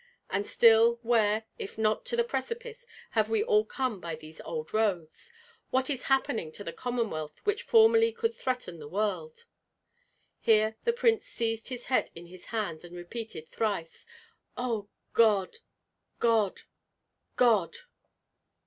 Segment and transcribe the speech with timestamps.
[0.31, 4.73] And still, where, if not to the precipice, have we all come by these old
[4.73, 5.31] roads?
[5.69, 9.45] What is happening to the Commonwealth which formerly could threaten the world?"
[10.39, 14.07] Here the prince seized his head in his hands and repeated thrice:
[14.57, 15.59] "O God!
[16.19, 16.63] God!
[17.35, 17.77] God!"